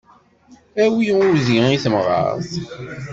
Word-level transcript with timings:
Awi 0.83 1.05
udi 1.29 1.57
i 1.75 1.77
temɣart. 1.83 2.51